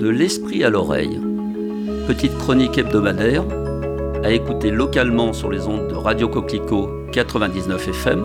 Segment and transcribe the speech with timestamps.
[0.00, 1.20] De l'esprit à l'oreille.
[2.06, 3.44] Petite chronique hebdomadaire
[4.24, 8.24] à écouter localement sur les ondes de Radio Coquelicot 99 FM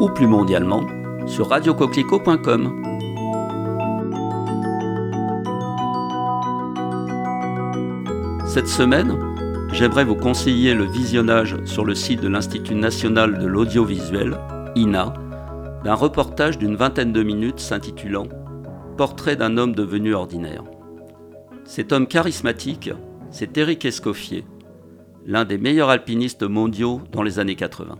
[0.00, 0.84] ou plus mondialement
[1.28, 2.82] sur radiocoquelicot.com.
[8.48, 9.16] Cette semaine,
[9.72, 14.36] j'aimerais vous conseiller le visionnage sur le site de l'Institut national de l'audiovisuel,
[14.74, 15.14] INA,
[15.84, 18.26] d'un reportage d'une vingtaine de minutes s'intitulant
[18.98, 20.64] Portrait d'un homme devenu ordinaire.
[21.64, 22.90] Cet homme charismatique,
[23.30, 24.44] c'est Eric Escoffier,
[25.24, 27.96] l'un des meilleurs alpinistes mondiaux dans les années 80.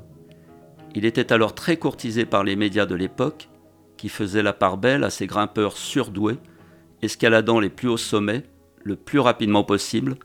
[0.96, 3.48] Il était alors très courtisé par les médias de l'époque,
[3.96, 6.38] qui faisaient la part belle à ces grimpeurs surdoués,
[7.00, 8.42] escaladant les plus hauts sommets
[8.82, 10.16] le plus rapidement possible,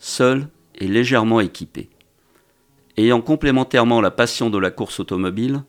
[0.00, 1.88] seuls et légèrement équipés.
[2.96, 5.62] Ayant complémentairement la passion de la course automobile,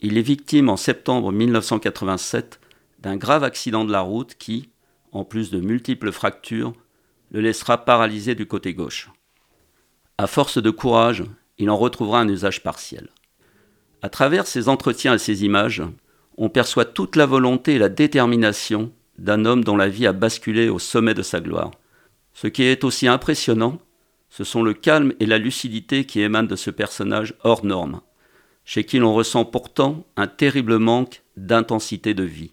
[0.00, 2.60] il est victime en septembre 1987
[2.98, 4.70] d'un grave accident de la route qui,
[5.12, 6.72] en plus de multiples fractures,
[7.30, 9.10] le laissera paralysé du côté gauche.
[10.16, 11.24] À force de courage,
[11.58, 13.08] il en retrouvera un usage partiel.
[14.02, 15.82] À travers ces entretiens et ces images,
[16.36, 20.68] on perçoit toute la volonté et la détermination d'un homme dont la vie a basculé
[20.68, 21.72] au sommet de sa gloire.
[22.32, 23.78] Ce qui est aussi impressionnant,
[24.30, 28.00] ce sont le calme et la lucidité qui émanent de ce personnage hors norme,
[28.64, 32.52] chez qui l'on ressent pourtant un terrible manque d'intensité de vie.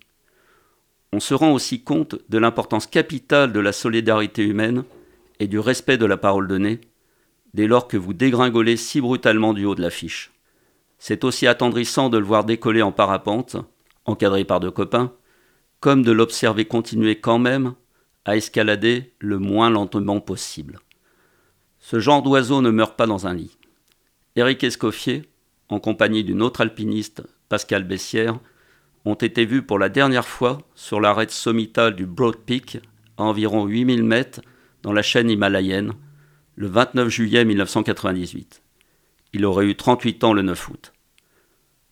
[1.16, 4.83] On se rend aussi compte de l'importance capitale de la solidarité humaine
[5.39, 6.81] et du respect de la parole donnée,
[7.53, 10.33] dès lors que vous dégringolez si brutalement du haut de l'affiche.
[10.97, 13.55] C'est aussi attendrissant de le voir décoller en parapente,
[14.03, 15.13] encadré par deux copains,
[15.80, 17.75] comme de l'observer continuer quand même
[18.25, 20.81] à escalader le moins lentement possible.
[21.79, 23.57] Ce genre d'oiseau ne meurt pas dans un lit.
[24.35, 25.29] Éric Escoffier,
[25.69, 28.38] en compagnie d'une autre alpiniste, Pascal Bessière,
[29.06, 32.80] ont été vus pour la dernière fois sur l'arête sommitale du Broad Peak,
[33.17, 34.42] à environ 8000 mètres,
[34.81, 35.94] dans la chaîne himalayenne,
[36.56, 38.62] le 29 juillet 1998.
[39.34, 40.94] Il aurait eu 38 ans le 9 août.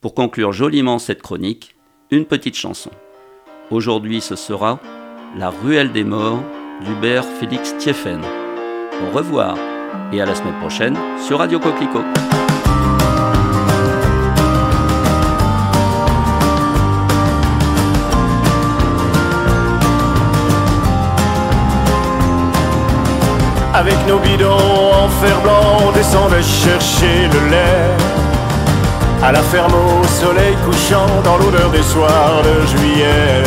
[0.01, 1.75] Pour conclure joliment cette chronique,
[2.11, 2.91] une petite chanson.
[3.71, 4.79] Aujourd'hui, ce sera
[5.37, 6.43] La ruelle des morts
[6.85, 8.21] d'Hubert Félix Thieffen.
[9.01, 9.57] Au revoir
[10.11, 12.42] et à la semaine prochaine sur Radio Coquelicot.
[24.07, 27.89] Nos bidons en fer blanc, on chercher le lait.
[29.23, 33.43] À la ferme au soleil couchant, dans l'odeur des soirs de juillet.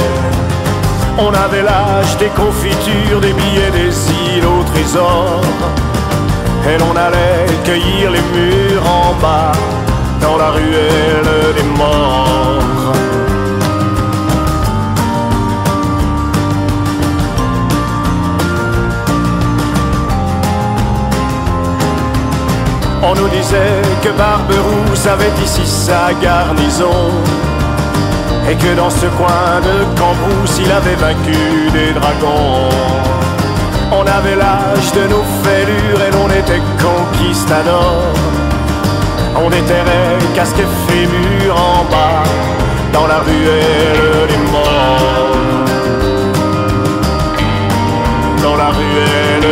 [1.19, 3.95] On avait l'âge des confitures, des billets, des
[4.37, 5.43] îles au trésor.
[6.69, 9.53] Et l'on allait cueillir les murs en bas,
[10.23, 13.06] dans la ruelle des morts.
[23.17, 27.11] Nous disait que Barberousse avait ici sa garnison.
[28.49, 32.69] Et que dans ce coin de Cambrousse il avait vaincu des dragons.
[33.93, 38.15] On avait l'âge de nos fêlures et l'on était conquistadors.
[39.37, 42.23] On déterrait casque et fémur en bas
[42.93, 45.37] Dans la ruelle des morts.
[48.43, 49.46] Dans la ruelle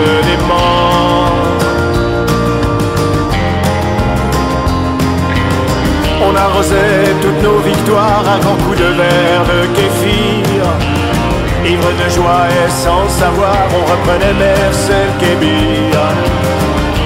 [7.20, 10.62] toutes nos victoires à grands coups de verre de kéfir.
[11.65, 15.98] Ivre de joie et sans savoir, on reprenait Mercel Kébir.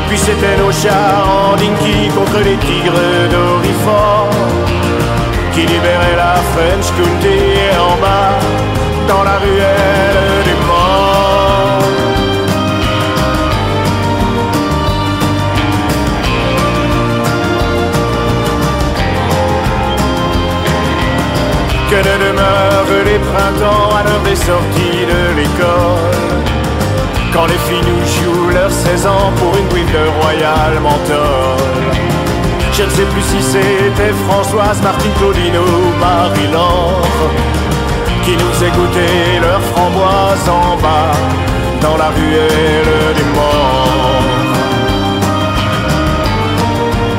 [0.09, 4.31] Puis c'était nos chars en dinky contre les tigres d'Orifort
[5.53, 7.41] qui libéraient la French County
[7.79, 8.39] en bas
[9.09, 9.98] dans la ruelle
[23.31, 26.39] printemps à l'heure des sorties de l'école.
[27.33, 31.89] Quand les filles nous jouent leurs 16 ans pour une bouille de Royal Menthol.
[32.73, 37.03] Je ne sais plus si c'était Françoise, Martine Claudine ou Marie-Laure
[38.29, 41.13] qui nous écoutaient leurs framboises en bas
[41.81, 44.23] dans la ruelle des morts.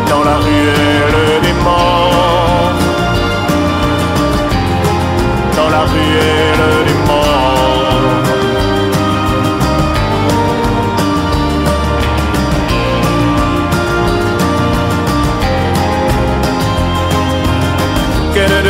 [0.08, 2.09] Dans la ruelle des morts.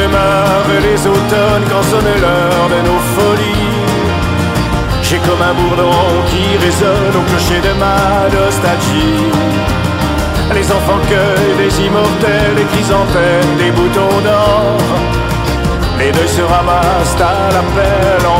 [0.10, 3.78] Demeurent les automnes quand sonne l'heure de nos folies
[5.04, 5.94] J'ai comme un bourdon
[6.30, 9.30] qui résonne au clocher de ma nostalgie.
[10.56, 14.78] Les enfants cueillent des immortels, des chrysanthèmes, des boutons d'or.
[16.00, 18.39] Les deuils se ramassent à l'appel en